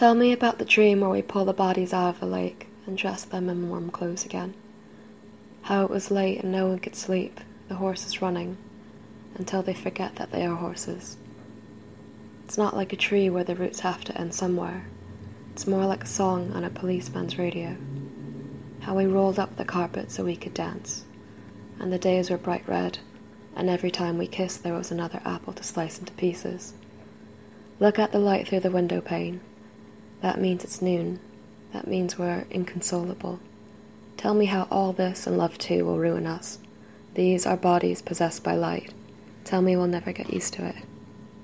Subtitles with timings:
[0.00, 2.96] Tell me about the dream where we pull the bodies out of the lake and
[2.96, 4.54] dress them in warm clothes again.
[5.64, 7.38] How it was late and no one could sleep,
[7.68, 8.56] the horses running,
[9.34, 11.18] until they forget that they are horses.
[12.46, 14.86] It's not like a tree where the roots have to end somewhere.
[15.52, 17.76] It's more like a song on a policeman's radio.
[18.80, 21.04] How we rolled up the carpet so we could dance,
[21.78, 23.00] and the days were bright red,
[23.54, 26.72] and every time we kissed there was another apple to slice into pieces.
[27.78, 29.42] Look at the light through the window pane.
[30.20, 31.20] That means it's noon.
[31.72, 33.40] That means we're inconsolable.
[34.16, 36.58] Tell me how all this and love too will ruin us.
[37.14, 38.92] These are bodies possessed by light.
[39.44, 40.76] Tell me we'll never get used to it.